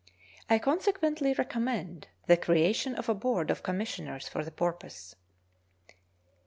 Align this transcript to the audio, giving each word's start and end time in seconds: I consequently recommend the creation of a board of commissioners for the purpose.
I 0.49 0.57
consequently 0.57 1.35
recommend 1.35 2.07
the 2.25 2.35
creation 2.35 2.95
of 2.95 3.07
a 3.07 3.13
board 3.13 3.51
of 3.51 3.61
commissioners 3.61 4.27
for 4.27 4.43
the 4.43 4.49
purpose. 4.49 5.15